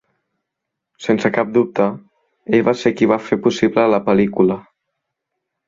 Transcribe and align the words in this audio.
Sense 1.07 1.31
cap 1.35 1.51
dubte, 1.57 1.85
ell 2.59 2.65
va 2.71 2.75
ser 2.85 2.95
qui 2.97 3.11
va 3.13 3.21
fer 3.29 3.41
possible 3.47 3.87
la 3.95 4.03
pel·lícula. 4.11 4.59